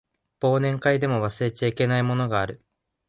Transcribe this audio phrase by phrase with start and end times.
[0.39, 2.63] 忘年会でも忘れちゃいけないものがある